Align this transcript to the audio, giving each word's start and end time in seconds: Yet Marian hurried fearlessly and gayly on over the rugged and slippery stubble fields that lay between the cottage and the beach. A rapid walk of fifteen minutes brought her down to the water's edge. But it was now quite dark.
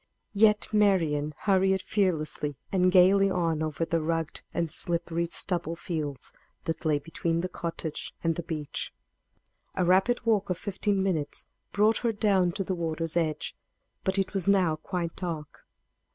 Yet 0.33 0.67
Marian 0.73 1.31
hurried 1.41 1.83
fearlessly 1.83 2.57
and 2.71 2.91
gayly 2.91 3.29
on 3.29 3.61
over 3.61 3.85
the 3.85 4.01
rugged 4.01 4.41
and 4.51 4.71
slippery 4.71 5.27
stubble 5.27 5.75
fields 5.75 6.33
that 6.63 6.85
lay 6.85 6.97
between 6.97 7.41
the 7.41 7.47
cottage 7.47 8.11
and 8.23 8.33
the 8.33 8.41
beach. 8.41 8.91
A 9.75 9.85
rapid 9.85 10.25
walk 10.25 10.49
of 10.49 10.57
fifteen 10.57 11.03
minutes 11.03 11.45
brought 11.71 11.99
her 11.99 12.13
down 12.13 12.51
to 12.53 12.63
the 12.63 12.73
water's 12.73 13.15
edge. 13.15 13.55
But 14.03 14.17
it 14.17 14.33
was 14.33 14.47
now 14.47 14.75
quite 14.75 15.15
dark. 15.15 15.67